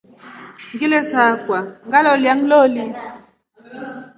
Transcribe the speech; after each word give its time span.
Ngile 0.73 0.99
saakwa 1.09 1.59
ngalolia 1.87 2.33
nloli. 2.39 2.85